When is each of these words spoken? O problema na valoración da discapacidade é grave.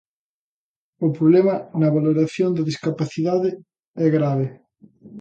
O 1.05 1.07
problema 1.17 1.55
na 1.79 1.93
valoración 1.97 2.49
da 2.53 2.67
discapacidade 2.71 3.49
é 4.05 4.07
grave. 4.17 4.47